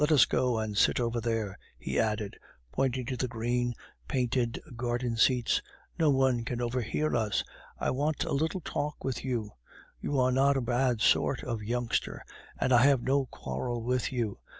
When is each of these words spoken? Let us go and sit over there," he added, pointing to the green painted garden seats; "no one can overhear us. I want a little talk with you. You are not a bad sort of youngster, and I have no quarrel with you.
Let 0.01 0.11
us 0.11 0.25
go 0.25 0.57
and 0.57 0.75
sit 0.75 0.99
over 0.99 1.21
there," 1.21 1.59
he 1.77 1.99
added, 1.99 2.35
pointing 2.71 3.05
to 3.05 3.15
the 3.15 3.27
green 3.27 3.75
painted 4.07 4.59
garden 4.75 5.15
seats; 5.15 5.61
"no 5.99 6.09
one 6.09 6.43
can 6.43 6.59
overhear 6.59 7.15
us. 7.15 7.43
I 7.77 7.91
want 7.91 8.23
a 8.23 8.33
little 8.33 8.61
talk 8.61 9.03
with 9.03 9.23
you. 9.23 9.51
You 9.99 10.19
are 10.19 10.31
not 10.31 10.57
a 10.57 10.61
bad 10.61 11.01
sort 11.01 11.43
of 11.43 11.61
youngster, 11.61 12.25
and 12.59 12.73
I 12.73 12.81
have 12.85 13.03
no 13.03 13.27
quarrel 13.27 13.83
with 13.83 14.11
you. 14.11 14.39